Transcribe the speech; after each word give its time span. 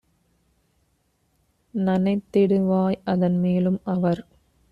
நனைத்திடு 1.73 2.59
வாய்அதன் 2.65 3.37
மேலும்- 3.39 3.79
அவர் 3.93 4.21